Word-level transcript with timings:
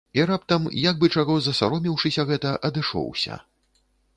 І 0.19 0.23
раптам, 0.29 0.63
як 0.85 0.95
бы 1.03 1.09
чаго 1.17 1.35
засаромеўшыся 1.49 2.27
гэта, 2.31 2.57
адышоўся. 2.71 3.39